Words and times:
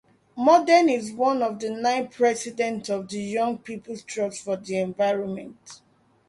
Morden 0.35 0.89
is 0.89 1.13
one 1.13 1.43
of 1.43 1.61
nine 1.61 2.07
presidents 2.07 2.89
of 2.89 3.07
The 3.07 3.19
Young 3.21 3.59
People's 3.59 4.01
Trust 4.01 4.43
for 4.43 4.55
the 4.57 4.79
Environment. 4.79 5.81